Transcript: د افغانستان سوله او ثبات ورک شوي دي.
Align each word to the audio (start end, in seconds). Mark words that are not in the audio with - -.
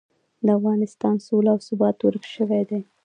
د 0.45 0.47
افغانستان 0.59 1.15
سوله 1.25 1.49
او 1.53 1.59
ثبات 1.67 1.97
ورک 2.01 2.23
شوي 2.35 2.61
دي. 2.69 2.81